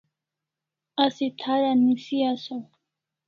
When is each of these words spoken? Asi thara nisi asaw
Asi 1.03 1.27
thara 1.39 1.71
nisi 1.81 2.17
asaw 2.31 2.65